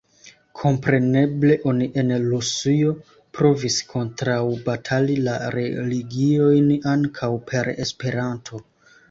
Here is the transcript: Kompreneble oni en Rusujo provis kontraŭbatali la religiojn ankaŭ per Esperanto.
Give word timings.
Kompreneble 0.59 1.57
oni 1.71 1.87
en 2.03 2.13
Rusujo 2.23 2.93
provis 3.41 3.77
kontraŭbatali 3.91 5.19
la 5.29 5.37
religiojn 5.59 6.75
ankaŭ 6.95 7.31
per 7.53 7.73
Esperanto. 7.87 8.65